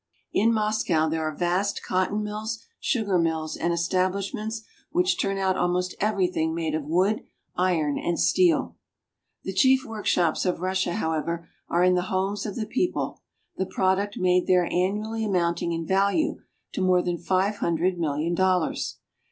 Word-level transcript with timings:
In 0.33 0.51
Moscow 0.51 1.07
there 1.07 1.21
are 1.21 1.31
vast 1.35 1.83
cotton 1.83 2.23
mills, 2.23 2.65
sugar 2.79 3.19
mills, 3.19 3.55
and 3.55 3.71
establishments 3.71 4.63
which 4.89 5.21
turn 5.21 5.37
out 5.37 5.55
almost 5.55 5.93
everything 6.01 6.55
made 6.55 6.73
of 6.73 6.85
wood, 6.85 7.21
iron, 7.55 7.99
and 7.99 8.19
steel. 8.19 8.77
The 9.43 9.53
chief 9.53 9.85
workshops 9.85 10.43
of 10.43 10.59
Russia, 10.59 10.93
however, 10.93 11.47
are 11.69 11.83
in 11.83 11.93
the 11.93 12.01
homes 12.09 12.47
of 12.47 12.55
the 12.55 12.65
people, 12.65 13.21
the 13.57 13.67
product 13.67 14.17
made 14.17 14.47
there 14.47 14.65
annually 14.65 15.23
amounting 15.23 15.71
in 15.71 15.85
value 15.85 16.39
to 16.73 16.81
more 16.81 17.03
than 17.03 17.19
five 17.19 17.57
hundred 17.57 17.99
million 17.99 18.33
dol 18.33 18.61
lars. 18.61 18.97